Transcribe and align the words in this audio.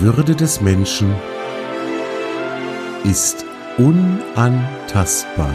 Würde 0.00 0.36
des 0.36 0.60
Menschen 0.60 1.12
ist 3.02 3.44
unantastbar. 3.78 5.52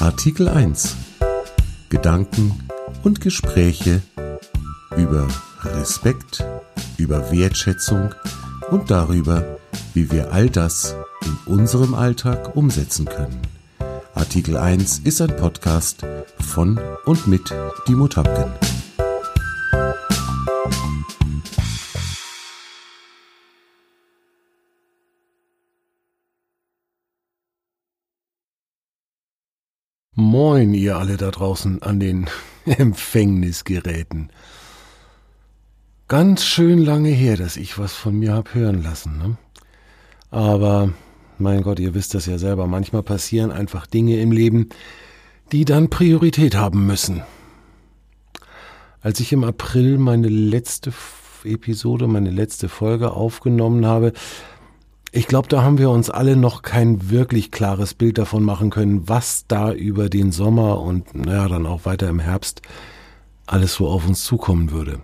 Artikel 0.00 0.48
1 0.48 0.96
Gedanken 1.88 2.68
und 3.04 3.20
Gespräche 3.20 4.02
über 4.96 5.28
Respekt, 5.62 6.44
über 6.98 7.30
Wertschätzung 7.30 8.12
und 8.72 8.90
darüber, 8.90 9.58
wie 9.94 10.10
wir 10.10 10.32
all 10.32 10.50
das 10.50 10.96
in 11.24 11.52
unserem 11.54 11.94
Alltag 11.94 12.56
umsetzen 12.56 13.06
können. 13.06 13.40
Artikel 14.14 14.56
1 14.56 14.98
ist 15.00 15.20
ein 15.20 15.34
Podcast 15.36 16.04
von 16.40 16.80
und 17.04 17.26
mit 17.28 17.54
Dimo 17.88 18.08
Tapken. 18.08 18.52
Moin, 30.16 30.74
ihr 30.74 30.96
alle 30.96 31.16
da 31.16 31.30
draußen 31.30 31.82
an 31.82 32.00
den 32.00 32.26
Empfängnisgeräten. 32.66 34.30
Ganz 36.08 36.44
schön 36.44 36.78
lange 36.78 37.10
her, 37.10 37.36
dass 37.36 37.56
ich 37.56 37.78
was 37.78 37.94
von 37.94 38.18
mir 38.18 38.34
hab 38.34 38.54
hören 38.54 38.82
lassen. 38.82 39.18
Ne? 39.18 39.36
Aber 40.34 40.92
mein 41.38 41.62
Gott, 41.62 41.78
ihr 41.78 41.94
wisst 41.94 42.12
das 42.12 42.26
ja 42.26 42.38
selber, 42.38 42.66
manchmal 42.66 43.04
passieren 43.04 43.52
einfach 43.52 43.86
Dinge 43.86 44.20
im 44.20 44.32
Leben, 44.32 44.68
die 45.52 45.64
dann 45.64 45.90
Priorität 45.90 46.56
haben 46.56 46.86
müssen. 46.88 47.22
Als 49.00 49.20
ich 49.20 49.32
im 49.32 49.44
April 49.44 49.96
meine 49.96 50.26
letzte 50.26 50.92
Episode, 51.44 52.08
meine 52.08 52.32
letzte 52.32 52.68
Folge 52.68 53.12
aufgenommen 53.12 53.86
habe, 53.86 54.12
ich 55.12 55.28
glaube, 55.28 55.46
da 55.46 55.62
haben 55.62 55.78
wir 55.78 55.90
uns 55.90 56.10
alle 56.10 56.34
noch 56.34 56.62
kein 56.62 57.10
wirklich 57.10 57.52
klares 57.52 57.94
Bild 57.94 58.18
davon 58.18 58.42
machen 58.42 58.70
können, 58.70 59.08
was 59.08 59.46
da 59.46 59.72
über 59.72 60.08
den 60.08 60.32
Sommer 60.32 60.80
und 60.80 61.14
naja, 61.14 61.46
dann 61.46 61.64
auch 61.64 61.84
weiter 61.84 62.08
im 62.08 62.18
Herbst 62.18 62.60
alles 63.46 63.74
so 63.74 63.86
auf 63.86 64.04
uns 64.04 64.24
zukommen 64.24 64.72
würde. 64.72 65.00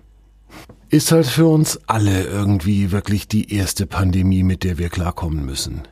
Ist 0.93 1.13
halt 1.13 1.27
für 1.27 1.47
uns 1.47 1.79
alle 1.87 2.25
irgendwie 2.25 2.91
wirklich 2.91 3.29
die 3.29 3.55
erste 3.55 3.87
Pandemie, 3.87 4.43
mit 4.43 4.65
der 4.65 4.77
wir 4.77 4.89
klarkommen 4.89 5.47
müssen. 5.47 5.83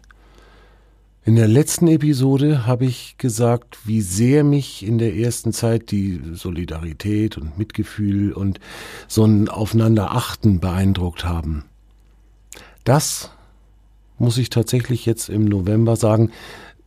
In 1.24 1.36
der 1.36 1.46
letzten 1.46 1.86
Episode 1.86 2.66
habe 2.66 2.86
ich 2.86 3.16
gesagt, 3.16 3.78
wie 3.84 4.00
sehr 4.00 4.42
mich 4.42 4.84
in 4.84 4.98
der 4.98 5.14
ersten 5.14 5.52
Zeit 5.52 5.92
die 5.92 6.20
Solidarität 6.32 7.38
und 7.38 7.56
Mitgefühl 7.56 8.32
und 8.32 8.58
so 9.06 9.24
ein 9.24 9.48
Aufeinanderachten 9.48 10.58
beeindruckt 10.58 11.24
haben. 11.24 11.66
Das 12.82 13.30
muss 14.18 14.36
ich 14.36 14.50
tatsächlich 14.50 15.06
jetzt 15.06 15.28
im 15.28 15.44
November 15.44 15.94
sagen, 15.94 16.32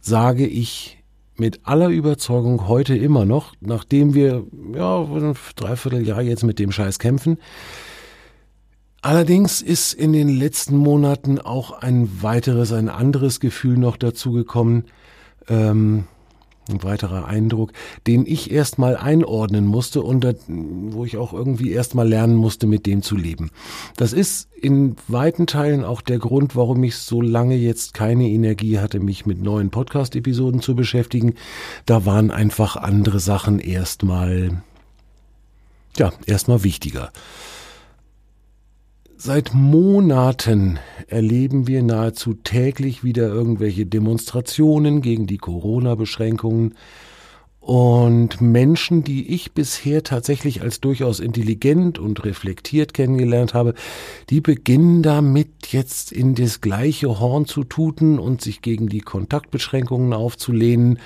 sage 0.02 0.45
ich 0.45 1.02
mit 1.38 1.62
aller 1.64 1.88
Überzeugung 1.88 2.67
heute 2.67 2.94
immer 2.94 3.23
noch, 3.23 3.54
nachdem 3.62 4.14
wir 4.14 4.44
ja 4.76 5.02
ein 5.02 5.34
Dreivierteljahr 5.56 6.22
jetzt 6.23 6.44
mit 6.44 6.59
dem 6.59 6.73
Scheiß 6.73 7.00
kämpfen. 7.00 7.38
Allerdings 9.02 9.61
ist 9.61 9.94
in 9.94 10.13
den 10.13 10.30
letzten 10.30 10.77
Monaten 10.77 11.39
auch 11.39 11.71
ein 11.71 12.21
weiteres, 12.21 12.71
ein 12.71 12.89
anderes 12.89 13.39
Gefühl 13.39 13.77
noch 13.77 13.97
dazugekommen. 13.97 14.85
Ähm, 15.47 16.05
ein 16.69 16.83
weiterer 16.83 17.26
Eindruck, 17.26 17.73
den 18.08 18.26
ich 18.26 18.52
erstmal 18.52 18.95
einordnen 18.95 19.65
musste 19.65 20.02
und 20.02 20.26
wo 20.48 21.05
ich 21.05 21.17
auch 21.17 21.33
irgendwie 21.33 21.71
erstmal 21.71 22.08
lernen 22.08 22.36
musste, 22.36 22.67
mit 22.67 22.86
dem 22.86 23.02
zu 23.02 23.15
leben. 23.15 23.52
Das 23.98 24.14
ist 24.14 24.48
in 24.59 24.95
weiten 25.08 25.47
Teilen 25.47 25.83
auch 25.83 26.02
der 26.02 26.20
Grund, 26.20 26.55
warum 26.55 26.83
ich 26.83 26.95
so 26.97 27.21
lange 27.21 27.55
jetzt 27.55 27.93
keine 27.93 28.30
Energie 28.30 28.80
hatte, 28.80 28.99
mich 28.99 29.26
mit 29.26 29.42
neuen 29.42 29.70
Podcast-Episoden 29.71 30.61
zu 30.61 30.76
beschäftigen. 30.76 31.33
Da 31.86 32.05
waren 32.05 32.31
einfach 32.31 32.76
andere 32.76 33.20
Sachen 33.20 33.59
erstmal, 33.59 34.61
ja, 35.97 36.11
erstmal 36.26 36.64
wichtiger. 36.64 37.11
Seit 39.23 39.54
Monaten 39.54 40.80
erleben 41.05 41.67
wir 41.67 41.83
nahezu 41.83 42.33
täglich 42.33 43.04
wieder 43.04 43.27
irgendwelche 43.27 43.86
Demonstrationen 43.86 45.04
gegen 45.04 45.27
die 45.27 45.37
Corona-Beschränkungen. 45.37 46.73
Und 47.59 48.42
Menschen, 48.42 49.04
die 49.04 49.32
ich 49.32 49.52
bisher 49.52 50.02
tatsächlich 50.02 50.64
als 50.64 50.82
durchaus 50.82 51.20
intelligent 51.20 51.99
und 51.99 52.26
reflektiert 52.26 52.95
kennengelernt 52.95 53.54
habe, 53.54 53.76
die 54.32 54.42
beginnen 54.42 55.04
damit 55.04 55.67
jetzt 55.67 56.11
in 56.11 56.33
das 56.33 56.59
gleiche 56.59 57.20
Horn 57.20 57.45
zu 57.45 57.64
tuten 57.64 58.17
und 58.17 58.42
sich 58.42 58.64
gegen 58.64 58.89
die 58.89 59.02
Kontaktbeschränkungen 59.02 60.14
aufzulehnen 60.14 60.98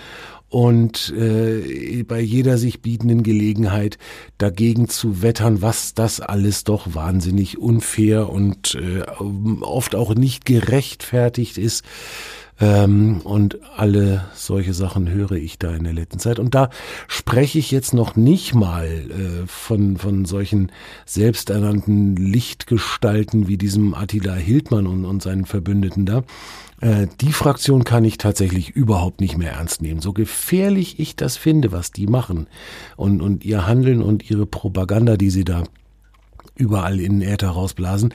und 0.55 1.13
äh, 1.17 2.03
bei 2.03 2.21
jeder 2.21 2.57
sich 2.57 2.81
bietenden 2.81 3.23
Gelegenheit 3.23 3.97
dagegen 4.37 4.87
zu 4.87 5.21
wettern, 5.21 5.61
was 5.61 5.95
das 5.95 6.21
alles 6.21 6.63
doch 6.63 6.95
wahnsinnig 6.95 7.57
unfair 7.57 8.29
und 8.29 8.75
äh, 8.75 9.01
oft 9.59 9.95
auch 9.95 10.15
nicht 10.15 10.45
gerechtfertigt 10.45 11.57
ist. 11.57 11.83
Ähm, 12.59 13.19
und 13.23 13.59
alle 13.75 14.25
solche 14.33 14.73
Sachen 14.73 15.09
höre 15.09 15.33
ich 15.33 15.59
da 15.59 15.75
in 15.75 15.83
der 15.83 15.93
letzten 15.93 16.19
Zeit. 16.19 16.39
Und 16.39 16.55
da 16.55 16.69
spreche 17.07 17.59
ich 17.59 17.69
jetzt 17.71 17.93
noch 17.93 18.15
nicht 18.15 18.55
mal 18.55 18.85
äh, 18.85 19.47
von, 19.47 19.97
von 19.97 20.25
solchen 20.25 20.71
selbsternannten 21.05 22.15
Lichtgestalten 22.15 23.47
wie 23.47 23.57
diesem 23.57 23.93
Attila 23.93 24.35
Hildmann 24.35 24.87
und, 24.87 25.03
und 25.03 25.21
seinen 25.21 25.45
Verbündeten 25.45 26.05
da, 26.05 26.23
äh, 26.79 27.07
die 27.19 27.33
Fraktion 27.33 27.83
kann 27.83 28.05
ich 28.05 28.17
tatsächlich 28.17 28.69
überhaupt 28.69 29.19
nicht 29.19 29.37
mehr 29.37 29.53
ernst 29.53 29.81
nehmen. 29.81 29.99
So 29.99 30.13
gefährlich 30.13 30.99
ich 30.99 31.15
das 31.17 31.35
finde, 31.35 31.73
was 31.73 31.91
die 31.91 32.07
machen 32.07 32.47
und, 32.95 33.21
und 33.21 33.43
ihr 33.43 33.67
Handeln 33.67 34.01
und 34.01 34.29
ihre 34.29 34.45
Propaganda, 34.45 35.17
die 35.17 35.29
sie 35.29 35.43
da 35.43 35.63
überall 36.55 37.01
in 37.01 37.19
den 37.19 37.29
Äther 37.29 37.49
rausblasen. 37.49 38.13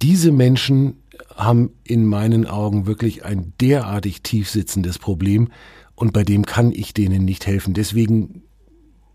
Diese 0.00 0.32
Menschen 0.32 1.01
haben 1.36 1.70
in 1.84 2.06
meinen 2.06 2.46
Augen 2.46 2.86
wirklich 2.86 3.24
ein 3.24 3.52
derartig 3.60 4.22
tief 4.22 4.50
sitzendes 4.50 4.98
Problem 4.98 5.48
und 5.94 6.12
bei 6.12 6.24
dem 6.24 6.44
kann 6.44 6.72
ich 6.72 6.94
denen 6.94 7.24
nicht 7.24 7.46
helfen. 7.46 7.74
Deswegen 7.74 8.42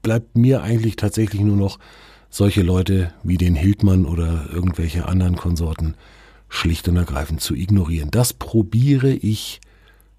bleibt 0.01 0.37
mir 0.37 0.61
eigentlich 0.61 0.95
tatsächlich 0.95 1.41
nur 1.41 1.57
noch 1.57 1.79
solche 2.29 2.61
Leute 2.61 3.13
wie 3.23 3.37
den 3.37 3.55
Hildmann 3.55 4.05
oder 4.05 4.49
irgendwelche 4.51 5.07
anderen 5.07 5.35
Konsorten 5.35 5.95
schlicht 6.49 6.87
und 6.87 6.95
ergreifend 6.95 7.41
zu 7.41 7.55
ignorieren. 7.55 8.11
Das 8.11 8.33
probiere 8.33 9.11
ich 9.11 9.59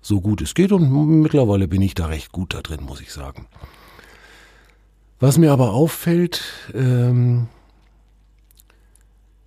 so 0.00 0.20
gut 0.20 0.42
es 0.42 0.54
geht 0.54 0.72
und 0.72 0.91
mittlerweile 1.22 1.69
bin 1.69 1.82
ich 1.82 1.94
da 1.94 2.06
recht 2.06 2.32
gut 2.32 2.54
da 2.54 2.62
drin, 2.62 2.84
muss 2.84 3.00
ich 3.00 3.12
sagen. 3.12 3.47
Was 5.20 5.38
mir 5.38 5.53
aber 5.53 5.72
auffällt, 5.72 6.42
ähm, 6.75 7.48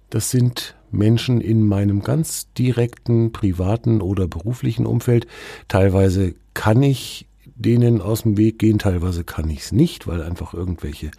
das 0.10 0.30
sind 0.30 0.76
Menschen 0.92 1.42
in 1.42 1.66
meinem 1.66 2.02
ganz 2.02 2.52
direkten 2.54 3.32
privaten 3.32 4.02
oder 4.02 4.28
beruflichen 4.28 4.86
Umfeld. 4.86 5.28
Teilweise 5.68 6.36
kann 6.54 6.84
ich 6.84 7.28
denen 7.56 8.02
aus 8.02 8.24
dem 8.24 8.38
Weg 8.38 8.60
gehen, 8.60 8.80
teilweise 8.80 9.24
kann 9.24 9.50
ich 9.50 9.60
es 9.60 9.72
nicht, 9.72 10.08
weil 10.08 10.22
einfach 10.22 10.54
irgendwelche 10.54 11.12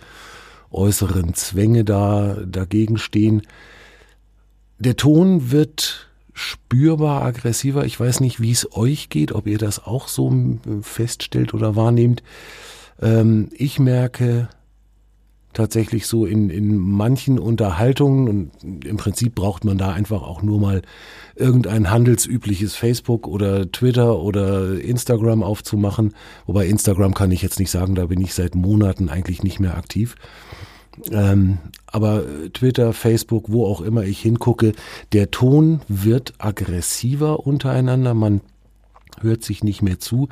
äußeren 0.70 1.34
Zwänge 1.34 1.84
da 1.84 2.36
dagegen 2.46 2.98
stehen. 2.98 3.42
Der 4.78 4.96
Ton 4.96 5.50
wird 5.50 6.08
spürbar 6.32 7.22
aggressiver. 7.22 7.84
Ich 7.84 7.98
weiß 7.98 8.20
nicht, 8.20 8.40
wie 8.40 8.50
es 8.50 8.74
euch 8.74 9.10
geht, 9.10 9.32
ob 9.32 9.46
ihr 9.46 9.58
das 9.58 9.84
auch 9.84 10.08
so 10.08 10.58
feststellt 10.80 11.54
oder 11.54 11.76
wahrnehmt. 11.76 12.22
Ähm, 13.00 13.50
ich 13.52 13.78
merke 13.78 14.48
tatsächlich 15.52 16.06
so 16.06 16.26
in, 16.26 16.50
in 16.50 16.76
manchen 16.76 17.38
Unterhaltungen 17.38 18.28
und 18.28 18.84
im 18.84 18.96
Prinzip 18.96 19.34
braucht 19.34 19.64
man 19.64 19.78
da 19.78 19.92
einfach 19.92 20.22
auch 20.22 20.42
nur 20.42 20.60
mal 20.60 20.82
irgendein 21.34 21.90
handelsübliches 21.90 22.74
Facebook 22.74 23.26
oder 23.26 23.70
Twitter 23.70 24.18
oder 24.20 24.80
Instagram 24.80 25.42
aufzumachen. 25.42 26.14
Wobei 26.46 26.66
Instagram 26.66 27.14
kann 27.14 27.30
ich 27.30 27.42
jetzt 27.42 27.58
nicht 27.58 27.70
sagen, 27.70 27.94
da 27.94 28.06
bin 28.06 28.20
ich 28.20 28.34
seit 28.34 28.54
Monaten 28.54 29.08
eigentlich 29.08 29.42
nicht 29.42 29.60
mehr 29.60 29.76
aktiv. 29.76 30.14
Ähm, 31.10 31.58
aber 31.86 32.24
Twitter, 32.52 32.92
Facebook, 32.92 33.50
wo 33.50 33.66
auch 33.66 33.80
immer 33.80 34.04
ich 34.04 34.20
hingucke, 34.20 34.72
der 35.12 35.30
Ton 35.30 35.80
wird 35.88 36.34
aggressiver 36.38 37.46
untereinander, 37.46 38.14
man 38.14 38.42
hört 39.20 39.42
sich 39.42 39.64
nicht 39.64 39.82
mehr 39.82 39.98
zu. 39.98 40.28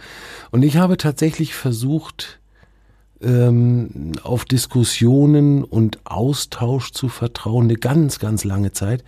Und 0.50 0.62
ich 0.62 0.76
habe 0.76 0.96
tatsächlich 0.96 1.54
versucht, 1.54 2.39
ähm, 3.22 4.12
auf 4.22 4.44
Diskussionen 4.44 5.64
und 5.64 5.98
Austausch 6.04 6.92
zu 6.92 7.08
vertrauen, 7.08 7.64
eine 7.64 7.76
ganz, 7.76 8.18
ganz 8.18 8.44
lange 8.44 8.72
Zeit. 8.72 9.04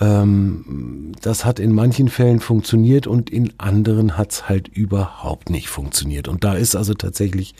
Ähm, 0.00 1.12
das 1.20 1.44
hat 1.44 1.58
in 1.58 1.72
manchen 1.72 2.08
Fällen 2.08 2.40
funktioniert 2.40 3.06
und 3.06 3.30
in 3.30 3.52
anderen 3.58 4.16
hat 4.16 4.32
es 4.32 4.48
halt 4.48 4.68
überhaupt 4.68 5.50
nicht 5.50 5.68
funktioniert. 5.68 6.28
Und 6.28 6.44
da 6.44 6.54
ist 6.54 6.74
also 6.74 6.94
tatsächlich 6.94 7.54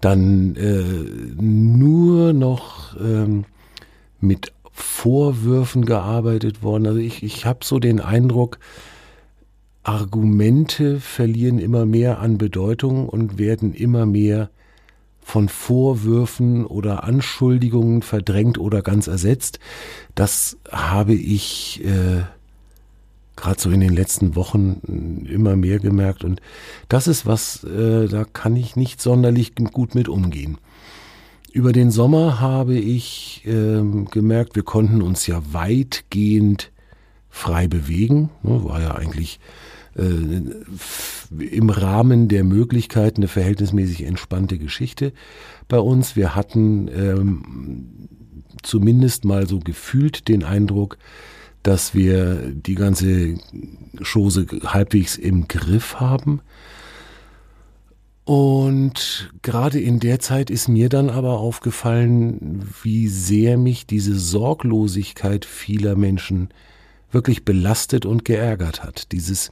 dann 0.00 0.56
äh, 0.56 1.42
nur 1.42 2.32
noch 2.32 2.96
ähm, 2.98 3.44
mit 4.20 4.52
Vorwürfen 4.72 5.84
gearbeitet 5.84 6.62
worden. 6.62 6.86
Also 6.86 6.98
ich, 6.98 7.22
ich 7.22 7.44
habe 7.44 7.60
so 7.64 7.78
den 7.78 8.00
Eindruck, 8.00 8.58
Argumente 9.82 11.00
verlieren 11.00 11.58
immer 11.58 11.86
mehr 11.86 12.20
an 12.20 12.38
Bedeutung 12.38 13.08
und 13.08 13.38
werden 13.38 13.74
immer 13.74 14.06
mehr 14.06 14.50
von 15.30 15.48
Vorwürfen 15.48 16.66
oder 16.66 17.04
Anschuldigungen 17.04 18.02
verdrängt 18.02 18.58
oder 18.58 18.82
ganz 18.82 19.06
ersetzt. 19.06 19.60
Das 20.16 20.58
habe 20.70 21.14
ich 21.14 21.84
äh, 21.84 22.22
gerade 23.36 23.60
so 23.60 23.70
in 23.70 23.80
den 23.80 23.94
letzten 23.94 24.34
Wochen 24.34 25.24
immer 25.30 25.54
mehr 25.54 25.78
gemerkt 25.78 26.24
und 26.24 26.40
das 26.88 27.06
ist 27.06 27.26
was, 27.26 27.62
äh, 27.62 28.08
da 28.08 28.24
kann 28.24 28.56
ich 28.56 28.74
nicht 28.74 29.00
sonderlich 29.00 29.54
gut 29.54 29.94
mit 29.94 30.08
umgehen. 30.08 30.58
Über 31.52 31.72
den 31.72 31.92
Sommer 31.92 32.40
habe 32.40 32.74
ich 32.74 33.42
äh, 33.46 33.82
gemerkt, 34.10 34.56
wir 34.56 34.64
konnten 34.64 35.00
uns 35.00 35.26
ja 35.28 35.40
weitgehend 35.52 36.72
frei 37.28 37.68
bewegen. 37.68 38.30
Ne, 38.42 38.64
war 38.64 38.80
ja 38.80 38.96
eigentlich 38.96 39.38
äh, 39.96 41.44
im 41.44 41.70
Rahmen 41.70 42.28
der 42.28 42.44
Möglichkeiten 42.44 43.20
eine 43.20 43.28
verhältnismäßig 43.28 44.04
entspannte 44.04 44.58
Geschichte 44.58 45.12
bei 45.68 45.78
uns. 45.78 46.16
Wir 46.16 46.34
hatten 46.34 46.88
ähm, 46.88 48.08
zumindest 48.62 49.24
mal 49.24 49.46
so 49.46 49.58
gefühlt 49.58 50.28
den 50.28 50.44
Eindruck, 50.44 50.98
dass 51.62 51.94
wir 51.94 52.52
die 52.52 52.74
ganze 52.74 53.36
Chose 54.02 54.46
halbwegs 54.64 55.16
im 55.16 55.48
Griff 55.48 56.00
haben. 56.00 56.40
Und 58.24 59.32
gerade 59.42 59.80
in 59.80 59.98
der 59.98 60.20
Zeit 60.20 60.50
ist 60.50 60.68
mir 60.68 60.88
dann 60.88 61.10
aber 61.10 61.38
aufgefallen, 61.38 62.64
wie 62.82 63.08
sehr 63.08 63.58
mich 63.58 63.86
diese 63.86 64.16
Sorglosigkeit 64.16 65.44
vieler 65.44 65.96
Menschen 65.96 66.50
wirklich 67.10 67.44
belastet 67.44 68.06
und 68.06 68.24
geärgert 68.24 68.84
hat. 68.84 69.10
Dieses, 69.12 69.50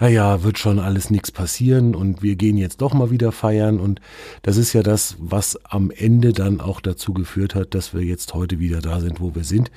naja, 0.00 0.42
wird 0.42 0.58
schon 0.58 0.80
alles 0.80 1.10
nichts 1.10 1.30
passieren 1.30 1.94
und 1.94 2.22
wir 2.22 2.34
gehen 2.36 2.56
jetzt 2.56 2.80
doch 2.80 2.94
mal 2.94 3.10
wieder 3.10 3.30
feiern 3.30 3.78
und 3.78 4.00
das 4.42 4.56
ist 4.56 4.72
ja 4.72 4.82
das, 4.82 5.16
was 5.20 5.58
am 5.64 5.90
Ende 5.90 6.32
dann 6.32 6.60
auch 6.60 6.80
dazu 6.80 7.12
geführt 7.12 7.54
hat, 7.54 7.74
dass 7.74 7.94
wir 7.94 8.02
jetzt 8.02 8.34
heute 8.34 8.58
wieder 8.58 8.80
da 8.80 9.00
sind, 9.00 9.20
wo 9.20 9.34
wir 9.34 9.44
sind. 9.44 9.70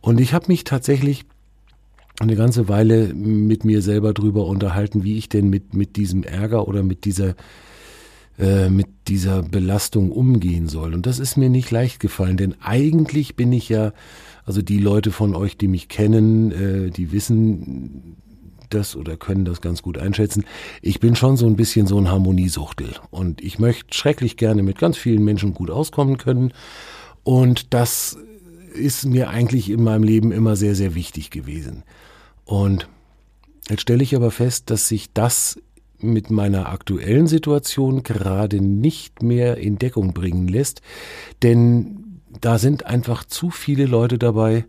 Und 0.00 0.20
ich 0.20 0.32
habe 0.32 0.46
mich 0.48 0.62
tatsächlich 0.62 1.24
eine 2.20 2.36
ganze 2.36 2.68
Weile 2.68 3.12
mit 3.14 3.64
mir 3.64 3.82
selber 3.82 4.12
drüber 4.12 4.46
unterhalten, 4.46 5.04
wie 5.04 5.18
ich 5.18 5.28
denn 5.28 5.50
mit, 5.50 5.74
mit 5.74 5.96
diesem 5.96 6.22
Ärger 6.22 6.66
oder 6.68 6.82
mit 6.82 7.04
dieser, 7.04 7.34
äh, 8.38 8.70
mit 8.70 8.86
dieser 9.08 9.42
Belastung 9.42 10.10
umgehen 10.10 10.68
soll. 10.68 10.94
Und 10.94 11.06
das 11.06 11.18
ist 11.18 11.36
mir 11.36 11.48
nicht 11.48 11.70
leicht 11.70 12.00
gefallen, 12.00 12.36
denn 12.36 12.54
eigentlich 12.60 13.36
bin 13.36 13.52
ich 13.52 13.68
ja, 13.68 13.92
also 14.44 14.62
die 14.62 14.78
Leute 14.78 15.10
von 15.10 15.34
euch, 15.34 15.56
die 15.56 15.68
mich 15.68 15.88
kennen, 15.88 16.52
äh, 16.52 16.90
die 16.90 17.12
wissen 17.12 18.16
das 18.70 18.96
oder 18.96 19.16
können 19.16 19.44
das 19.44 19.60
ganz 19.60 19.82
gut 19.82 19.98
einschätzen. 19.98 20.44
Ich 20.82 21.00
bin 21.00 21.16
schon 21.16 21.36
so 21.36 21.46
ein 21.46 21.56
bisschen 21.56 21.86
so 21.86 21.98
ein 21.98 22.08
Harmoniesuchtel 22.08 22.94
und 23.10 23.42
ich 23.42 23.58
möchte 23.58 23.94
schrecklich 23.94 24.36
gerne 24.36 24.62
mit 24.62 24.78
ganz 24.78 24.96
vielen 24.96 25.24
Menschen 25.24 25.54
gut 25.54 25.70
auskommen 25.70 26.18
können. 26.18 26.52
Und 27.24 27.74
das 27.74 28.16
ist 28.74 29.06
mir 29.06 29.30
eigentlich 29.30 29.70
in 29.70 29.82
meinem 29.82 30.02
Leben 30.02 30.32
immer 30.32 30.56
sehr, 30.56 30.74
sehr 30.74 30.94
wichtig 30.94 31.30
gewesen. 31.30 31.82
Und 32.44 32.88
jetzt 33.68 33.82
stelle 33.82 34.02
ich 34.02 34.16
aber 34.16 34.30
fest, 34.30 34.70
dass 34.70 34.88
sich 34.88 35.12
das 35.12 35.60
mit 36.00 36.30
meiner 36.30 36.68
aktuellen 36.68 37.26
Situation 37.26 38.02
gerade 38.02 38.60
nicht 38.60 39.22
mehr 39.22 39.58
in 39.58 39.78
Deckung 39.78 40.14
bringen 40.14 40.48
lässt, 40.48 40.80
denn 41.42 42.20
da 42.40 42.58
sind 42.58 42.86
einfach 42.86 43.24
zu 43.24 43.50
viele 43.50 43.86
Leute 43.86 44.18
dabei, 44.18 44.64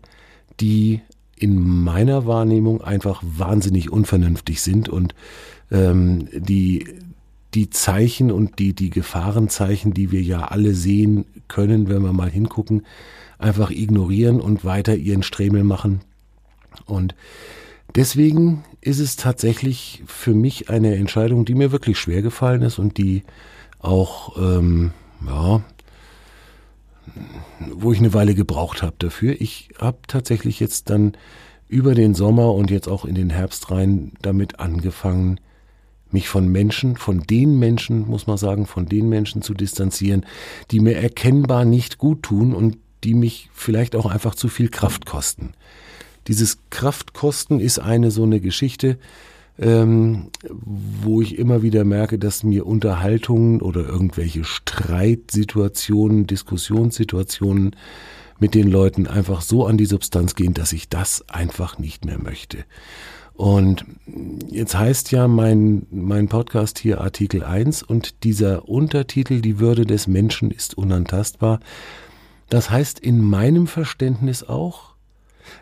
die 0.60 1.02
in 1.40 1.58
meiner 1.58 2.26
Wahrnehmung 2.26 2.82
einfach 2.82 3.22
wahnsinnig 3.24 3.90
unvernünftig 3.90 4.60
sind 4.60 4.88
und 4.88 5.14
ähm, 5.70 6.28
die 6.32 6.86
die 7.54 7.68
Zeichen 7.70 8.30
und 8.30 8.60
die 8.60 8.74
die 8.74 8.90
Gefahrenzeichen, 8.90 9.92
die 9.92 10.12
wir 10.12 10.22
ja 10.22 10.44
alle 10.44 10.74
sehen 10.74 11.24
können, 11.48 11.88
wenn 11.88 12.02
wir 12.02 12.12
mal 12.12 12.30
hingucken, 12.30 12.86
einfach 13.38 13.70
ignorieren 13.70 14.40
und 14.40 14.64
weiter 14.64 14.94
ihren 14.94 15.24
Stremel 15.24 15.64
machen. 15.64 16.02
Und 16.86 17.16
Deswegen 17.94 18.62
ist 18.80 19.00
es 19.00 19.16
tatsächlich 19.16 20.02
für 20.06 20.32
mich 20.32 20.70
eine 20.70 20.94
Entscheidung, 20.94 21.44
die 21.44 21.54
mir 21.54 21.72
wirklich 21.72 21.98
schwer 21.98 22.22
gefallen 22.22 22.62
ist 22.62 22.78
und 22.78 22.98
die 22.98 23.24
auch, 23.80 24.36
ähm, 24.38 24.92
ja, 25.26 25.62
wo 27.72 27.92
ich 27.92 27.98
eine 27.98 28.14
Weile 28.14 28.34
gebraucht 28.34 28.82
habe 28.82 28.96
dafür. 28.98 29.40
Ich 29.40 29.70
habe 29.78 29.98
tatsächlich 30.06 30.60
jetzt 30.60 30.90
dann 30.90 31.12
über 31.68 31.94
den 31.94 32.14
Sommer 32.14 32.54
und 32.54 32.70
jetzt 32.70 32.88
auch 32.88 33.04
in 33.04 33.14
den 33.14 33.30
Herbst 33.30 33.70
rein 33.70 34.12
damit 34.22 34.58
angefangen, 34.60 35.38
mich 36.10 36.28
von 36.28 36.48
Menschen, 36.48 36.96
von 36.96 37.20
den 37.20 37.58
Menschen, 37.58 38.08
muss 38.08 38.26
man 38.26 38.36
sagen, 38.36 38.66
von 38.66 38.86
den 38.86 39.08
Menschen 39.08 39.42
zu 39.42 39.54
distanzieren, 39.54 40.26
die 40.70 40.80
mir 40.80 40.96
erkennbar 40.96 41.64
nicht 41.64 41.98
gut 41.98 42.24
tun 42.24 42.52
und 42.52 42.78
die 43.04 43.14
mich 43.14 43.48
vielleicht 43.52 43.94
auch 43.94 44.06
einfach 44.06 44.34
zu 44.34 44.48
viel 44.48 44.68
Kraft 44.68 45.06
kosten. 45.06 45.52
Dieses 46.26 46.58
Kraftkosten 46.70 47.60
ist 47.60 47.78
eine 47.78 48.10
so 48.10 48.24
eine 48.24 48.40
Geschichte, 48.40 48.98
ähm, 49.60 50.30
wo 50.48 51.20
ich 51.20 51.38
immer 51.38 51.62
wieder 51.62 51.84
merke, 51.84 52.18
dass 52.18 52.42
mir 52.42 52.66
Unterhaltungen 52.66 53.60
oder 53.60 53.86
irgendwelche 53.86 54.42
Streitsituationen, 54.42 56.26
Diskussionssituationen 56.26 57.76
mit 58.38 58.54
den 58.54 58.70
Leuten 58.70 59.06
einfach 59.06 59.42
so 59.42 59.66
an 59.66 59.76
die 59.76 59.84
Substanz 59.84 60.34
gehen, 60.34 60.54
dass 60.54 60.72
ich 60.72 60.88
das 60.88 61.28
einfach 61.28 61.78
nicht 61.78 62.06
mehr 62.06 62.18
möchte. 62.18 62.64
Und 63.34 63.84
jetzt 64.48 64.76
heißt 64.76 65.12
ja 65.12 65.28
mein, 65.28 65.86
mein 65.90 66.28
Podcast 66.28 66.78
hier 66.78 67.00
Artikel 67.00 67.44
1 67.44 67.82
und 67.82 68.24
dieser 68.24 68.68
Untertitel, 68.68 69.40
die 69.40 69.58
Würde 69.58 69.84
des 69.84 70.06
Menschen 70.06 70.50
ist 70.50 70.76
unantastbar. 70.76 71.60
Das 72.48 72.70
heißt 72.70 72.98
in 72.98 73.22
meinem 73.22 73.66
Verständnis 73.66 74.42
auch, 74.42 74.89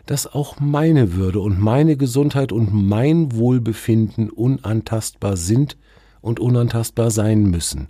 dass 0.05 0.27
auch 0.27 0.59
meine 0.59 1.13
Würde 1.13 1.39
und 1.39 1.59
meine 1.59 1.97
Gesundheit 1.97 2.51
und 2.51 2.73
mein 2.73 3.33
Wohlbefinden 3.33 4.29
unantastbar 4.29 5.37
sind 5.37 5.77
und 6.21 6.39
unantastbar 6.39 7.11
sein 7.11 7.43
müssen. 7.43 7.89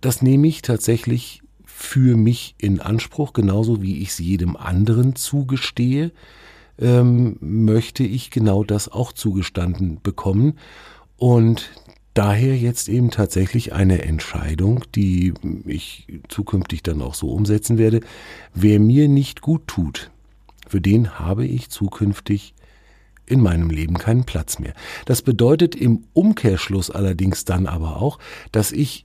Das 0.00 0.22
nehme 0.22 0.46
ich 0.46 0.62
tatsächlich 0.62 1.42
für 1.64 2.16
mich 2.16 2.54
in 2.58 2.80
Anspruch, 2.80 3.32
genauso 3.32 3.82
wie 3.82 4.00
ich 4.00 4.08
es 4.08 4.18
jedem 4.18 4.56
anderen 4.56 5.14
zugestehe, 5.14 6.12
ähm, 6.78 7.36
möchte 7.40 8.02
ich 8.02 8.30
genau 8.30 8.64
das 8.64 8.88
auch 8.88 9.12
zugestanden 9.12 10.00
bekommen. 10.02 10.58
Und 11.16 11.70
daher 12.16 12.56
jetzt 12.56 12.88
eben 12.88 13.10
tatsächlich 13.10 13.72
eine 13.72 14.02
Entscheidung, 14.02 14.84
die 14.94 15.34
ich 15.66 16.06
zukünftig 16.28 16.82
dann 16.82 17.02
auch 17.02 17.14
so 17.14 17.30
umsetzen 17.30 17.78
werde. 17.78 18.00
Wer 18.54 18.80
mir 18.80 19.08
nicht 19.08 19.42
gut 19.42 19.66
tut, 19.66 20.10
für 20.66 20.80
den 20.80 21.18
habe 21.18 21.46
ich 21.46 21.68
zukünftig 21.68 22.54
in 23.26 23.40
meinem 23.40 23.70
Leben 23.70 23.98
keinen 23.98 24.24
Platz 24.24 24.58
mehr. 24.58 24.72
Das 25.04 25.20
bedeutet 25.20 25.74
im 25.74 26.04
Umkehrschluss 26.12 26.90
allerdings 26.90 27.44
dann 27.44 27.66
aber 27.66 28.00
auch, 28.00 28.18
dass 28.52 28.72
ich 28.72 29.04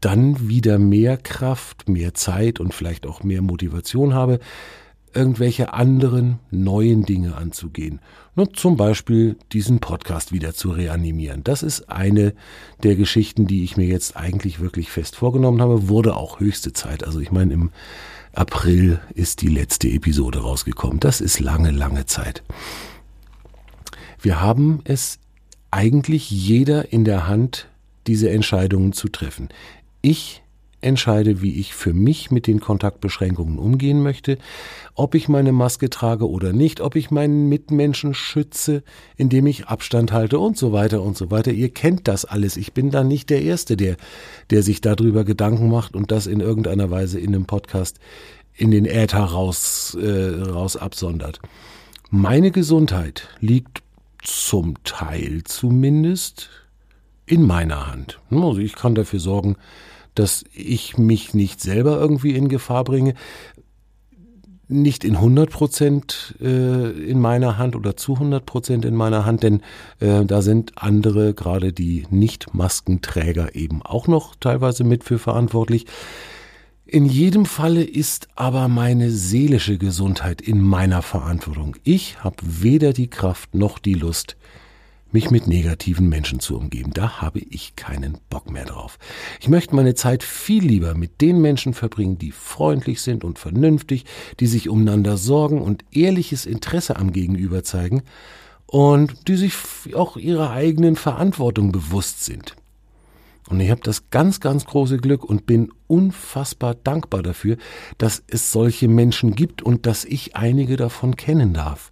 dann 0.00 0.48
wieder 0.48 0.78
mehr 0.78 1.16
Kraft, 1.16 1.88
mehr 1.88 2.12
Zeit 2.12 2.60
und 2.60 2.74
vielleicht 2.74 3.06
auch 3.06 3.22
mehr 3.22 3.40
Motivation 3.40 4.14
habe, 4.14 4.40
irgendwelche 5.14 5.72
anderen 5.72 6.38
neuen 6.50 7.04
Dinge 7.04 7.36
anzugehen. 7.36 8.00
Nur 8.34 8.52
zum 8.52 8.76
Beispiel 8.76 9.36
diesen 9.52 9.80
Podcast 9.80 10.32
wieder 10.32 10.54
zu 10.54 10.70
reanimieren. 10.70 11.44
Das 11.44 11.62
ist 11.62 11.90
eine 11.90 12.34
der 12.82 12.96
Geschichten, 12.96 13.46
die 13.46 13.64
ich 13.64 13.76
mir 13.76 13.86
jetzt 13.86 14.16
eigentlich 14.16 14.60
wirklich 14.60 14.90
fest 14.90 15.16
vorgenommen 15.16 15.60
habe. 15.60 15.88
Wurde 15.88 16.16
auch 16.16 16.40
höchste 16.40 16.72
Zeit. 16.72 17.04
Also 17.04 17.20
ich 17.20 17.30
meine, 17.30 17.52
im 17.52 17.70
April 18.32 19.00
ist 19.14 19.42
die 19.42 19.48
letzte 19.48 19.88
Episode 19.88 20.40
rausgekommen. 20.40 20.98
Das 20.98 21.20
ist 21.20 21.40
lange, 21.40 21.70
lange 21.70 22.06
Zeit. 22.06 22.42
Wir 24.20 24.40
haben 24.40 24.80
es 24.84 25.18
eigentlich 25.70 26.30
jeder 26.30 26.92
in 26.92 27.04
der 27.04 27.26
Hand, 27.26 27.68
diese 28.06 28.30
Entscheidungen 28.30 28.92
zu 28.92 29.08
treffen. 29.08 29.48
Ich 30.00 30.42
entscheide, 30.82 31.40
wie 31.40 31.58
ich 31.58 31.74
für 31.74 31.92
mich 31.92 32.30
mit 32.30 32.46
den 32.46 32.60
Kontaktbeschränkungen 32.60 33.58
umgehen 33.58 34.02
möchte, 34.02 34.38
ob 34.94 35.14
ich 35.14 35.28
meine 35.28 35.52
Maske 35.52 35.90
trage 35.90 36.28
oder 36.28 36.52
nicht, 36.52 36.80
ob 36.80 36.96
ich 36.96 37.10
meinen 37.10 37.48
Mitmenschen 37.48 38.14
schütze, 38.14 38.82
indem 39.16 39.46
ich 39.46 39.66
Abstand 39.66 40.12
halte 40.12 40.38
und 40.38 40.56
so 40.58 40.72
weiter 40.72 41.02
und 41.02 41.16
so 41.16 41.30
weiter. 41.30 41.52
Ihr 41.52 41.70
kennt 41.70 42.08
das 42.08 42.24
alles. 42.24 42.56
Ich 42.56 42.72
bin 42.72 42.90
da 42.90 43.04
nicht 43.04 43.30
der 43.30 43.42
Erste, 43.42 43.76
der, 43.76 43.96
der 44.50 44.62
sich 44.62 44.80
darüber 44.80 45.24
Gedanken 45.24 45.70
macht 45.70 45.94
und 45.94 46.10
das 46.10 46.26
in 46.26 46.40
irgendeiner 46.40 46.90
Weise 46.90 47.18
in 47.18 47.34
einem 47.34 47.46
Podcast 47.46 47.98
in 48.54 48.70
den 48.70 48.84
Äther 48.84 49.24
raus, 49.24 49.96
äh, 50.00 50.42
raus 50.50 50.76
absondert. 50.76 51.40
Meine 52.10 52.50
Gesundheit 52.50 53.28
liegt 53.40 53.82
zum 54.22 54.76
Teil 54.84 55.42
zumindest 55.44 56.50
in 57.26 57.46
meiner 57.46 57.90
Hand. 57.90 58.20
Also 58.30 58.58
ich 58.58 58.74
kann 58.74 58.94
dafür 58.94 59.20
sorgen, 59.20 59.56
dass 60.14 60.44
ich 60.52 60.98
mich 60.98 61.34
nicht 61.34 61.60
selber 61.60 61.98
irgendwie 61.98 62.34
in 62.34 62.48
Gefahr 62.48 62.84
bringe. 62.84 63.14
Nicht 64.68 65.04
in 65.04 65.16
100 65.16 65.50
Prozent 65.50 66.34
äh, 66.40 66.90
in 66.90 67.20
meiner 67.20 67.58
Hand 67.58 67.76
oder 67.76 67.96
zu 67.96 68.14
100 68.14 68.46
Prozent 68.46 68.84
in 68.84 68.94
meiner 68.94 69.26
Hand, 69.26 69.42
denn 69.42 69.60
äh, 70.00 70.24
da 70.24 70.40
sind 70.40 70.72
andere, 70.76 71.34
gerade 71.34 71.72
die 71.72 72.06
Nicht-Maskenträger 72.10 73.54
eben 73.54 73.82
auch 73.82 74.08
noch 74.08 74.34
teilweise 74.36 74.84
mit 74.84 75.04
für 75.04 75.18
verantwortlich. 75.18 75.86
In 76.92 77.06
jedem 77.06 77.46
Falle 77.46 77.84
ist 77.84 78.28
aber 78.34 78.68
meine 78.68 79.10
seelische 79.10 79.78
Gesundheit 79.78 80.42
in 80.42 80.60
meiner 80.60 81.00
Verantwortung. 81.00 81.76
Ich 81.84 82.22
habe 82.22 82.36
weder 82.42 82.92
die 82.92 83.08
Kraft 83.08 83.54
noch 83.54 83.78
die 83.78 83.94
Lust, 83.94 84.36
mich 85.12 85.30
mit 85.30 85.46
negativen 85.46 86.08
Menschen 86.08 86.40
zu 86.40 86.56
umgeben. 86.56 86.92
Da 86.92 87.20
habe 87.20 87.40
ich 87.40 87.76
keinen 87.76 88.18
Bock 88.30 88.50
mehr 88.50 88.64
drauf. 88.64 88.98
Ich 89.40 89.48
möchte 89.48 89.74
meine 89.74 89.94
Zeit 89.94 90.22
viel 90.22 90.64
lieber 90.64 90.94
mit 90.94 91.20
den 91.20 91.40
Menschen 91.40 91.74
verbringen, 91.74 92.18
die 92.18 92.32
freundlich 92.32 93.00
sind 93.00 93.24
und 93.24 93.38
vernünftig, 93.38 94.04
die 94.40 94.46
sich 94.46 94.68
umeinander 94.68 95.16
sorgen 95.16 95.60
und 95.60 95.84
ehrliches 95.92 96.46
Interesse 96.46 96.96
am 96.96 97.12
Gegenüber 97.12 97.62
zeigen 97.62 98.02
und 98.66 99.28
die 99.28 99.36
sich 99.36 99.52
auch 99.94 100.16
ihrer 100.16 100.50
eigenen 100.50 100.96
Verantwortung 100.96 101.72
bewusst 101.72 102.24
sind. 102.24 102.56
Und 103.48 103.60
ich 103.60 103.70
habe 103.70 103.82
das 103.82 104.08
ganz, 104.08 104.40
ganz 104.40 104.64
große 104.64 104.96
Glück 104.96 105.24
und 105.24 105.46
bin 105.46 105.70
unfassbar 105.88 106.74
dankbar 106.74 107.22
dafür, 107.22 107.58
dass 107.98 108.22
es 108.28 108.50
solche 108.50 108.88
Menschen 108.88 109.34
gibt 109.34 109.60
und 109.62 109.84
dass 109.84 110.04
ich 110.06 110.36
einige 110.36 110.76
davon 110.76 111.16
kennen 111.16 111.52
darf, 111.52 111.90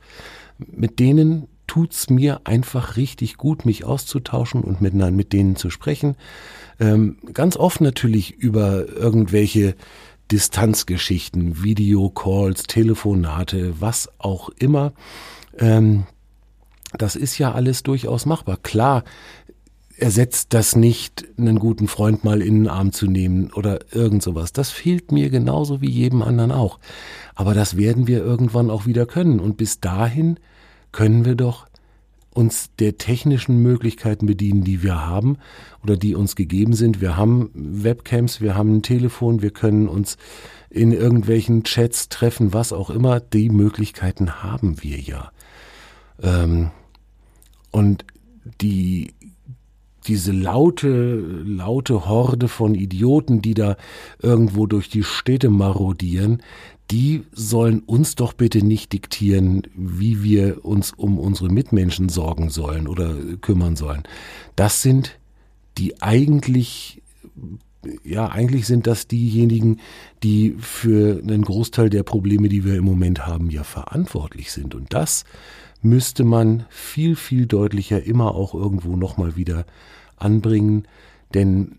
mit 0.58 0.98
denen 0.98 1.48
tut's 1.70 2.10
mir 2.10 2.40
einfach 2.48 2.96
richtig 2.96 3.36
gut, 3.36 3.64
mich 3.64 3.84
auszutauschen 3.84 4.62
und 4.62 4.80
mit, 4.80 4.92
mit 4.92 5.32
denen 5.32 5.54
zu 5.54 5.70
sprechen. 5.70 6.16
Ähm, 6.80 7.18
ganz 7.32 7.56
oft 7.56 7.80
natürlich 7.80 8.32
über 8.32 8.88
irgendwelche 8.88 9.76
Distanzgeschichten, 10.32 11.62
Videocalls, 11.62 12.64
Telefonate, 12.64 13.80
was 13.80 14.08
auch 14.18 14.48
immer. 14.58 14.94
Ähm, 15.58 16.06
das 16.98 17.14
ist 17.14 17.38
ja 17.38 17.52
alles 17.52 17.84
durchaus 17.84 18.26
machbar. 18.26 18.56
Klar 18.56 19.04
ersetzt 19.96 20.52
das 20.52 20.74
nicht, 20.74 21.24
einen 21.38 21.60
guten 21.60 21.86
Freund 21.86 22.24
mal 22.24 22.42
in 22.42 22.64
den 22.64 22.68
Arm 22.68 22.90
zu 22.90 23.06
nehmen 23.06 23.52
oder 23.52 23.78
irgend 23.94 24.24
sowas. 24.24 24.52
Das 24.52 24.70
fehlt 24.70 25.12
mir 25.12 25.30
genauso 25.30 25.80
wie 25.80 25.90
jedem 25.90 26.22
anderen 26.22 26.50
auch. 26.50 26.80
Aber 27.36 27.54
das 27.54 27.76
werden 27.76 28.08
wir 28.08 28.24
irgendwann 28.24 28.70
auch 28.70 28.86
wieder 28.86 29.06
können. 29.06 29.38
Und 29.38 29.56
bis 29.56 29.78
dahin 29.78 30.40
können 30.92 31.24
wir 31.24 31.34
doch 31.34 31.66
uns 32.32 32.70
der 32.78 32.96
technischen 32.96 33.62
Möglichkeiten 33.62 34.26
bedienen, 34.26 34.62
die 34.62 34.82
wir 34.82 35.06
haben 35.06 35.38
oder 35.82 35.96
die 35.96 36.14
uns 36.14 36.36
gegeben 36.36 36.74
sind. 36.74 37.00
Wir 37.00 37.16
haben 37.16 37.50
Webcams, 37.54 38.40
wir 38.40 38.54
haben 38.54 38.76
ein 38.76 38.82
Telefon, 38.82 39.42
wir 39.42 39.50
können 39.50 39.88
uns 39.88 40.16
in 40.70 40.92
irgendwelchen 40.92 41.64
Chats 41.64 42.08
treffen, 42.08 42.52
was 42.52 42.72
auch 42.72 42.90
immer. 42.90 43.18
Die 43.18 43.50
Möglichkeiten 43.50 44.42
haben 44.42 44.82
wir 44.82 45.00
ja. 45.00 45.32
Ähm, 46.22 46.70
und 47.72 48.04
die 48.60 49.14
diese 50.06 50.32
laute, 50.32 50.88
laute 51.44 52.08
Horde 52.08 52.48
von 52.48 52.74
Idioten, 52.74 53.42
die 53.42 53.54
da 53.54 53.76
irgendwo 54.20 54.66
durch 54.66 54.88
die 54.88 55.02
Städte 55.02 55.50
marodieren, 55.50 56.42
die 56.90 57.22
sollen 57.32 57.80
uns 57.80 58.16
doch 58.16 58.32
bitte 58.32 58.64
nicht 58.64 58.92
diktieren, 58.92 59.62
wie 59.74 60.22
wir 60.22 60.64
uns 60.64 60.92
um 60.92 61.18
unsere 61.18 61.48
Mitmenschen 61.48 62.08
sorgen 62.08 62.50
sollen 62.50 62.88
oder 62.88 63.14
kümmern 63.40 63.76
sollen. 63.76 64.02
Das 64.56 64.82
sind 64.82 65.18
die 65.78 66.02
eigentlich, 66.02 67.00
ja, 68.02 68.28
eigentlich 68.28 68.66
sind 68.66 68.88
das 68.88 69.06
diejenigen, 69.06 69.78
die 70.24 70.56
für 70.58 71.20
einen 71.22 71.42
Großteil 71.42 71.90
der 71.90 72.02
Probleme, 72.02 72.48
die 72.48 72.64
wir 72.64 72.74
im 72.74 72.84
Moment 72.84 73.26
haben, 73.26 73.50
ja 73.50 73.62
verantwortlich 73.62 74.50
sind. 74.50 74.74
Und 74.74 74.92
das 74.92 75.24
müsste 75.82 76.24
man 76.24 76.66
viel, 76.68 77.16
viel 77.16 77.46
deutlicher 77.46 78.02
immer 78.02 78.34
auch 78.34 78.54
irgendwo 78.54 78.96
nochmal 78.96 79.36
wieder 79.36 79.64
anbringen. 80.16 80.86
Denn 81.34 81.78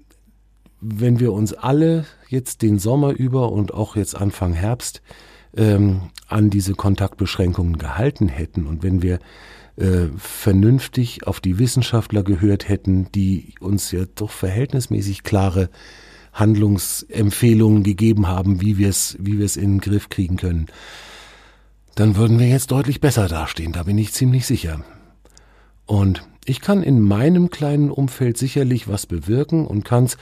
wenn 0.80 1.20
wir 1.20 1.34
uns 1.34 1.54
alle 1.54 2.06
jetzt 2.28 2.62
den 2.62 2.80
Sommer 2.80 3.12
über 3.12 3.52
und 3.52 3.74
auch 3.74 3.96
jetzt 3.96 4.16
Anfang 4.16 4.54
Herbst 4.54 5.02
ähm, 5.56 6.10
an 6.28 6.50
diese 6.50 6.74
Kontaktbeschränkungen 6.74 7.78
gehalten 7.78 8.28
hätten 8.30 8.66
und 8.66 8.84
wenn 8.84 9.02
wir 9.02 9.20
äh, 9.78 10.08
vernünftig 10.18 11.28
auf 11.28 11.40
die 11.40 11.60
Wissenschaftler 11.60 12.24
gehört 12.24 12.68
hätten, 12.68 13.12
die 13.14 13.54
uns 13.60 13.92
ja 13.92 14.06
doch 14.16 14.32
verhältnismäßig 14.32 15.24
klare 15.24 15.70
Handlungsempfehlungen 16.34 17.84
gegeben 17.84 18.28
haben, 18.28 18.62
wie 18.62 18.78
wir 18.78 18.90
es 18.90 19.18
wie 19.20 19.38
wir 19.38 19.46
es 19.46 19.58
in 19.58 19.74
den 19.74 19.82
Griff 19.82 20.10
kriegen 20.10 20.38
können, 20.38 20.68
dann 21.96 22.16
würden 22.16 22.40
wir 22.40 22.48
jetzt 22.48 22.72
deutlich 22.72 23.02
besser 23.02 23.28
dastehen, 23.28 23.74
da 23.74 23.84
bin 23.84 23.98
ich 23.98 24.14
ziemlich 24.14 24.46
sicher. 24.46 24.82
Und 25.86 26.24
ich 26.46 26.62
kann 26.62 26.84
in 26.84 27.02
meinem 27.02 27.50
kleinen 27.50 27.92
Umfeld 27.92 28.38
sicherlich 28.38 28.88
was 28.88 29.06
bewirken 29.06 29.66
und 29.68 29.86
kann 29.86 30.06
es 30.06 30.18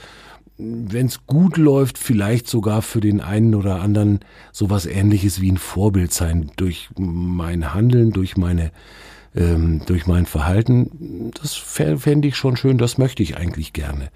wenn 0.62 1.06
es 1.06 1.26
gut 1.26 1.56
läuft, 1.56 1.96
vielleicht 1.96 2.46
sogar 2.46 2.82
für 2.82 3.00
den 3.00 3.20
einen 3.20 3.54
oder 3.54 3.80
anderen 3.80 4.20
sowas 4.52 4.84
ähnliches 4.84 5.40
wie 5.40 5.50
ein 5.50 5.56
Vorbild 5.56 6.12
sein 6.12 6.50
durch 6.56 6.90
mein 6.98 7.72
Handeln, 7.72 8.10
durch 8.10 8.36
meine 8.36 8.70
ähm, 9.34 9.82
durch 9.86 10.06
mein 10.06 10.26
Verhalten. 10.26 11.30
Das 11.40 11.54
fände 11.54 12.28
ich 12.28 12.36
schon 12.36 12.56
schön, 12.56 12.78
das 12.78 12.98
möchte 12.98 13.22
ich 13.22 13.36
eigentlich 13.36 13.72
gerne. 13.72 14.10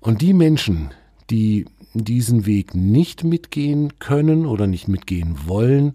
Und 0.00 0.22
die 0.22 0.32
Menschen, 0.32 0.90
die 1.30 1.66
diesen 1.94 2.46
Weg 2.46 2.74
nicht 2.74 3.24
mitgehen 3.24 3.98
können 3.98 4.46
oder 4.46 4.66
nicht 4.66 4.86
mitgehen 4.86 5.36
wollen, 5.46 5.94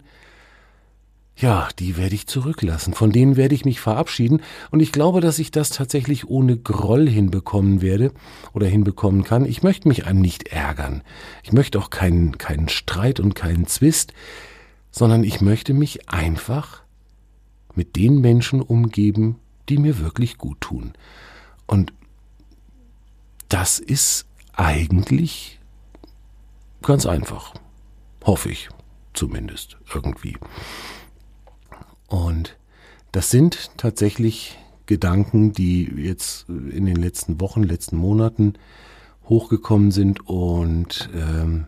ja, 1.36 1.68
die 1.78 1.96
werde 1.96 2.14
ich 2.14 2.28
zurücklassen, 2.28 2.94
von 2.94 3.10
denen 3.10 3.36
werde 3.36 3.54
ich 3.54 3.64
mich 3.64 3.80
verabschieden 3.80 4.40
und 4.70 4.80
ich 4.80 4.92
glaube, 4.92 5.20
dass 5.20 5.40
ich 5.40 5.50
das 5.50 5.70
tatsächlich 5.70 6.28
ohne 6.28 6.56
Groll 6.56 7.08
hinbekommen 7.08 7.82
werde 7.82 8.12
oder 8.52 8.66
hinbekommen 8.66 9.24
kann. 9.24 9.44
Ich 9.44 9.62
möchte 9.62 9.88
mich 9.88 10.06
einem 10.06 10.20
nicht 10.20 10.48
ärgern. 10.48 11.02
Ich 11.42 11.52
möchte 11.52 11.78
auch 11.78 11.90
keinen, 11.90 12.38
keinen 12.38 12.68
Streit 12.68 13.18
und 13.18 13.34
keinen 13.34 13.66
Zwist, 13.66 14.12
sondern 14.92 15.24
ich 15.24 15.40
möchte 15.40 15.74
mich 15.74 16.08
einfach 16.08 16.82
mit 17.74 17.96
den 17.96 18.20
Menschen 18.20 18.62
umgeben, 18.62 19.40
die 19.68 19.78
mir 19.78 19.98
wirklich 19.98 20.38
gut 20.38 20.60
tun. 20.60 20.92
Und 21.66 21.92
das 23.48 23.80
ist 23.80 24.26
eigentlich 24.52 25.58
ganz 26.82 27.06
einfach. 27.06 27.54
Hoffe 28.24 28.50
ich 28.50 28.68
zumindest 29.14 29.76
irgendwie. 29.92 30.36
Und 32.14 32.56
das 33.10 33.32
sind 33.32 33.70
tatsächlich 33.76 34.56
Gedanken, 34.86 35.52
die 35.52 35.82
jetzt 35.96 36.48
in 36.48 36.86
den 36.86 36.94
letzten 36.94 37.40
Wochen, 37.40 37.64
letzten 37.64 37.96
Monaten 37.96 38.54
hochgekommen 39.28 39.90
sind 39.90 40.28
und 40.28 41.10
ähm, 41.12 41.66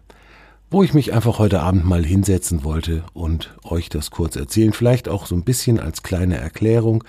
wo 0.70 0.84
ich 0.84 0.94
mich 0.94 1.12
einfach 1.12 1.40
heute 1.40 1.62
Abend 1.62 1.84
mal 1.84 2.04
hinsetzen 2.04 2.62
wollte 2.62 3.02
und 3.12 3.56
euch 3.64 3.88
das 3.88 4.12
kurz 4.12 4.36
erzählen. 4.36 4.72
Vielleicht 4.72 5.08
auch 5.08 5.26
so 5.26 5.34
ein 5.34 5.42
bisschen 5.42 5.80
als 5.80 6.04
kleine 6.04 6.36
Erklärung, 6.36 7.02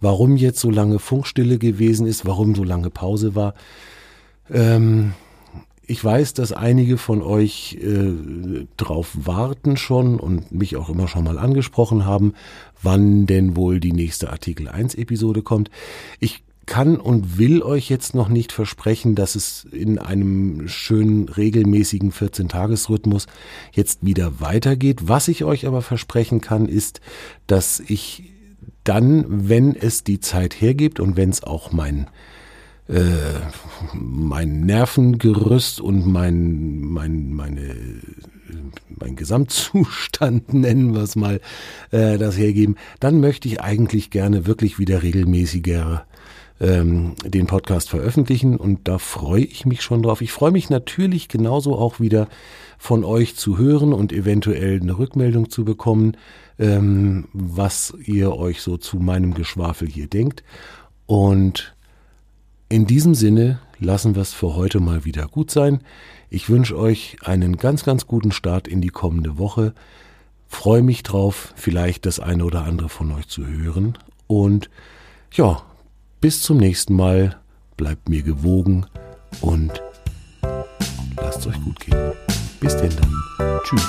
warum 0.00 0.36
jetzt 0.36 0.58
so 0.58 0.68
lange 0.68 0.98
Funkstille 0.98 1.58
gewesen 1.58 2.08
ist, 2.08 2.26
warum 2.26 2.56
so 2.56 2.64
lange 2.64 2.90
Pause 2.90 3.36
war. 3.36 3.54
Ähm, 4.50 5.12
ich 5.90 6.04
weiß, 6.04 6.34
dass 6.34 6.52
einige 6.52 6.98
von 6.98 7.20
euch 7.20 7.76
äh, 7.82 8.64
drauf 8.76 9.10
warten 9.14 9.76
schon 9.76 10.20
und 10.20 10.52
mich 10.52 10.76
auch 10.76 10.88
immer 10.88 11.08
schon 11.08 11.24
mal 11.24 11.36
angesprochen 11.36 12.06
haben, 12.06 12.34
wann 12.80 13.26
denn 13.26 13.56
wohl 13.56 13.80
die 13.80 13.92
nächste 13.92 14.30
Artikel 14.30 14.68
1 14.68 14.94
Episode 14.94 15.42
kommt. 15.42 15.68
Ich 16.20 16.44
kann 16.64 16.96
und 16.96 17.38
will 17.38 17.60
euch 17.64 17.90
jetzt 17.90 18.14
noch 18.14 18.28
nicht 18.28 18.52
versprechen, 18.52 19.16
dass 19.16 19.34
es 19.34 19.64
in 19.64 19.98
einem 19.98 20.68
schönen 20.68 21.28
regelmäßigen 21.28 22.12
14-Tages-Rhythmus 22.12 23.26
jetzt 23.72 24.06
wieder 24.06 24.40
weitergeht. 24.40 25.08
Was 25.08 25.26
ich 25.26 25.42
euch 25.42 25.66
aber 25.66 25.82
versprechen 25.82 26.40
kann, 26.40 26.66
ist, 26.66 27.00
dass 27.48 27.80
ich 27.80 28.30
dann, 28.84 29.48
wenn 29.48 29.74
es 29.74 30.04
die 30.04 30.20
Zeit 30.20 30.60
hergibt 30.60 31.00
und 31.00 31.16
wenn 31.16 31.30
es 31.30 31.42
auch 31.42 31.72
mein 31.72 32.06
äh, 32.90 33.40
mein 33.94 34.60
Nervengerüst 34.66 35.80
und 35.80 36.06
mein, 36.06 36.80
mein, 36.80 37.32
meine, 37.32 37.74
mein 38.88 39.16
Gesamtzustand, 39.16 40.52
nennen 40.54 40.94
wir 40.94 41.02
es 41.02 41.16
mal, 41.16 41.40
äh, 41.90 42.18
das 42.18 42.36
hergeben, 42.36 42.76
dann 42.98 43.20
möchte 43.20 43.48
ich 43.48 43.60
eigentlich 43.60 44.10
gerne 44.10 44.46
wirklich 44.46 44.78
wieder 44.78 45.02
regelmäßiger 45.02 46.06
ähm, 46.60 47.14
den 47.24 47.46
Podcast 47.46 47.88
veröffentlichen 47.88 48.56
und 48.56 48.86
da 48.86 48.98
freue 48.98 49.44
ich 49.44 49.64
mich 49.64 49.82
schon 49.82 50.02
drauf. 50.02 50.20
Ich 50.20 50.32
freue 50.32 50.50
mich 50.50 50.68
natürlich 50.68 51.28
genauso 51.28 51.76
auch 51.76 52.00
wieder 52.00 52.28
von 52.76 53.04
euch 53.04 53.36
zu 53.36 53.56
hören 53.56 53.92
und 53.92 54.12
eventuell 54.12 54.80
eine 54.80 54.98
Rückmeldung 54.98 55.48
zu 55.48 55.64
bekommen, 55.64 56.16
ähm, 56.58 57.28
was 57.32 57.94
ihr 58.04 58.36
euch 58.36 58.60
so 58.60 58.76
zu 58.76 58.98
meinem 58.98 59.32
Geschwafel 59.34 59.88
hier 59.88 60.06
denkt. 60.06 60.42
Und 61.06 61.74
in 62.70 62.86
diesem 62.86 63.14
Sinne 63.14 63.58
lassen 63.78 64.14
wir 64.14 64.22
es 64.22 64.32
für 64.32 64.54
heute 64.54 64.80
mal 64.80 65.04
wieder 65.04 65.26
gut 65.26 65.50
sein. 65.50 65.80
Ich 66.30 66.48
wünsche 66.48 66.78
euch 66.78 67.18
einen 67.22 67.56
ganz, 67.56 67.84
ganz 67.84 68.06
guten 68.06 68.32
Start 68.32 68.68
in 68.68 68.80
die 68.80 68.88
kommende 68.88 69.38
Woche. 69.38 69.74
Freue 70.46 70.82
mich 70.82 71.02
drauf, 71.02 71.52
vielleicht 71.56 72.06
das 72.06 72.20
eine 72.20 72.44
oder 72.44 72.64
andere 72.64 72.88
von 72.88 73.10
euch 73.12 73.28
zu 73.28 73.46
hören. 73.46 73.98
Und 74.28 74.70
ja, 75.32 75.62
bis 76.20 76.42
zum 76.42 76.56
nächsten 76.56 76.94
Mal. 76.94 77.36
Bleibt 77.76 78.10
mir 78.10 78.22
gewogen 78.22 78.84
und 79.40 79.82
lasst 81.16 81.40
es 81.40 81.46
euch 81.46 81.60
gut 81.64 81.80
gehen. 81.80 82.12
Bis 82.60 82.76
denn 82.76 82.92
dann. 82.94 83.60
Tschüss. 83.64 83.88